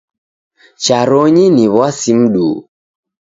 [0.83, 2.59] Chafronyi ni w'asi mduhu.